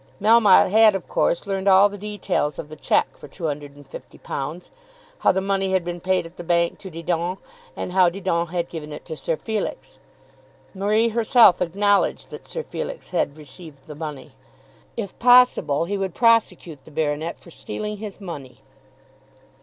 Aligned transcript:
Melmotte 0.19 0.71
had 0.71 0.95
of 0.95 1.07
course 1.07 1.45
learned 1.45 1.67
all 1.67 1.87
the 1.87 1.95
details 1.95 2.57
of 2.57 2.69
the 2.69 2.75
cheque 2.75 3.15
for 3.15 3.27
£250, 3.27 4.69
how 5.19 5.31
the 5.31 5.41
money 5.41 5.73
had 5.73 5.85
been 5.85 6.01
paid 6.01 6.25
at 6.25 6.37
the 6.37 6.43
bank 6.43 6.79
to 6.79 6.89
Didon, 6.89 7.37
and 7.75 7.91
how 7.91 8.09
Didon 8.09 8.47
had 8.47 8.67
given 8.67 8.91
it 8.91 9.05
to 9.05 9.15
Sir 9.15 9.37
Felix. 9.37 9.99
Marie 10.73 11.09
herself 11.09 11.61
acknowledged 11.61 12.31
that 12.31 12.47
Sir 12.47 12.63
Felix 12.63 13.11
had 13.11 13.37
received 13.37 13.85
the 13.85 13.93
money. 13.93 14.31
If 14.97 15.19
possible 15.19 15.85
he 15.85 15.99
would 15.99 16.15
prosecute 16.15 16.83
the 16.83 16.89
baronet 16.89 17.39
for 17.39 17.51
stealing 17.51 17.97
his 17.97 18.19
money. 18.19 18.61